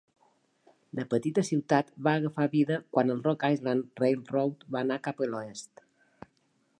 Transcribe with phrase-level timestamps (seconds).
[0.99, 5.29] La petita ciutat va agafar vida quan el Rock Island Railroad va anar cap a
[5.29, 5.89] l"oest.